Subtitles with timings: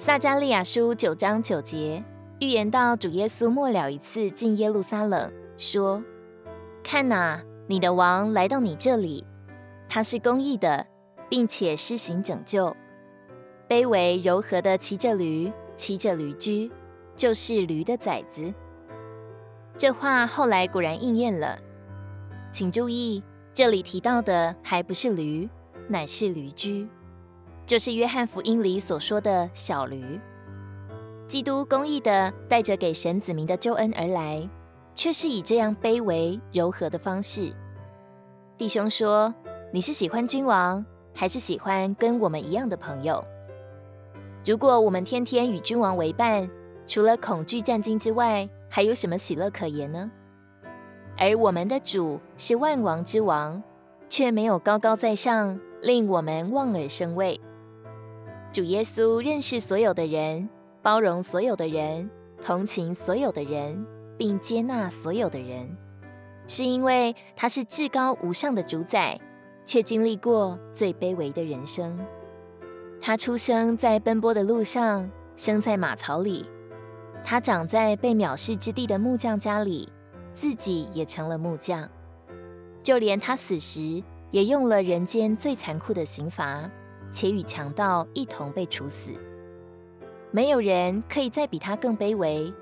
[0.00, 2.02] 撒迦利亚书九章九节
[2.38, 6.02] 预言到主耶稣末了一次进耶路撒冷，说
[6.82, 9.22] ：“看哪，你的王来到你这里，
[9.90, 10.86] 他是公义的，
[11.28, 12.74] 并且施行拯救，
[13.68, 16.72] 卑微柔和的骑着驴，骑着驴驹，
[17.14, 18.54] 就是驴的崽子。”
[19.76, 21.58] 这话后来果然应验了。
[22.50, 25.46] 请注意，这里提到的还不是驴，
[25.88, 26.88] 乃是驴驹。
[27.70, 30.20] 就是约翰福音里所说的小驴，
[31.28, 34.50] 基督公义的带着给神子民的救恩而来，
[34.92, 37.54] 却是以这样卑微柔和的方式。
[38.58, 39.32] 弟兄说
[39.72, 43.24] ：“你是喜欢君王，还是喜欢跟我们一样的朋友？
[44.44, 46.50] 如果我们天天与君王为伴，
[46.88, 50.10] 除了恐惧战兢之外，还有什么喜乐可言呢？
[51.16, 53.62] 而我们的主是万王之王，
[54.08, 57.40] 却没有高高在上，令我们望而生畏。”
[58.52, 60.48] 主耶稣认识所有的人，
[60.82, 62.10] 包容所有的人，
[62.44, 63.86] 同情所有的人，
[64.18, 65.70] 并接纳所有的人，
[66.48, 69.16] 是因为他是至高无上的主宰，
[69.64, 71.96] 却经历过最卑微的人生。
[73.00, 76.44] 他出生在奔波的路上，生在马槽里；
[77.22, 79.88] 他长在被藐视之地的木匠家里，
[80.34, 81.88] 自己也成了木匠。
[82.82, 86.68] 就连他死时，也用了人间最残酷的刑罚。
[87.10, 89.12] 且与强盗一同被处死，
[90.30, 92.52] 没有人可以再比他更卑微，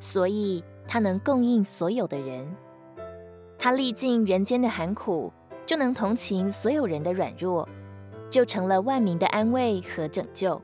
[0.00, 2.46] 所以他能供应所有的人。
[3.58, 5.32] 他历尽人间的寒苦，
[5.66, 7.68] 就能同情所有人的软弱，
[8.30, 10.60] 就成了万民的安慰和拯救。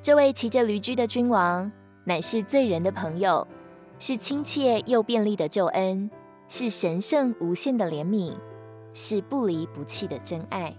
[0.00, 1.72] 这位骑着驴驹的君王，
[2.04, 3.46] 乃是罪人的朋友，
[3.98, 6.10] 是亲切又便利的救恩，
[6.46, 8.34] 是神圣无限的怜悯，
[8.92, 10.76] 是不离不弃的真爱。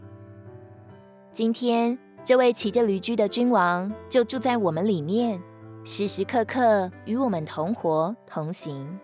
[1.36, 5.38] 今天，这位骑着驴驹的君王就住在我们里面，
[5.84, 8.98] 时时刻刻与我们同活同行。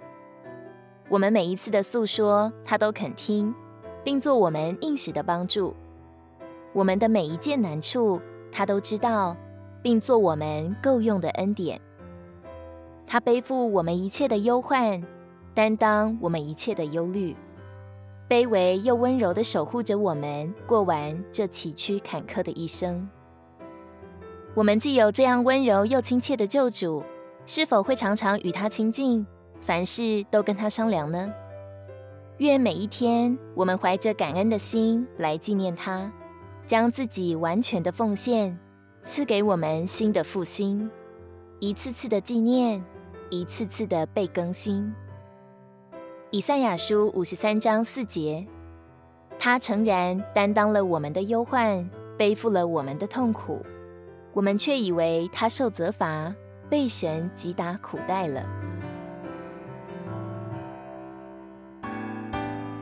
[1.09, 3.53] 我们每一次的诉说，他都肯听，
[4.01, 5.75] 并做我们应时的帮助。
[6.71, 9.35] 我们的每一件难处，他都知道，
[9.81, 11.81] 并做我们够用的恩典。
[13.05, 15.03] 他背负我们一切的忧患，
[15.53, 17.35] 担当我们一切的忧虑。
[18.31, 23.05] 卑微又温柔的守护着我们，过完这崎岖坎坷的一生。
[24.53, 27.03] 我们既有这样温柔又亲切的救主，
[27.45, 29.27] 是否会常常与他亲近，
[29.59, 31.29] 凡事都跟他商量呢？
[32.37, 36.09] 愿每一天，我们怀着感恩的心来纪念他，
[36.65, 38.57] 将自己完全的奉献，
[39.03, 40.89] 赐给我们新的复兴，
[41.59, 42.81] 一次次的纪念，
[43.29, 44.89] 一次次的被更新。
[46.33, 48.47] 以赛亚书五十三章四节，
[49.37, 51.85] 他诚然担当了我们的忧患，
[52.17, 53.61] 背负了我们的痛苦，
[54.31, 56.33] 我们却以为他受责罚，
[56.69, 58.41] 被神击打苦待了。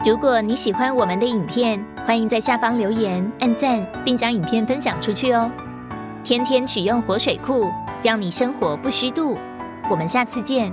[0.06, 5.52] 如果你喜欢我们的影片，欢迎在下方留言、按赞，并将影片分享出去哦。
[6.24, 7.66] 天天取用活水库，
[8.04, 9.36] 让你生活不虚度。
[9.90, 10.72] 我们下次见。